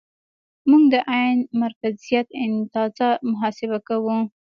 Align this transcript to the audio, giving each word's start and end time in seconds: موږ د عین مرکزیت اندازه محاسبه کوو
موږ 0.69 0.83
د 0.93 0.95
عین 1.11 1.37
مرکزیت 1.61 2.27
اندازه 2.45 3.07
محاسبه 3.29 3.79
کوو 3.87 4.15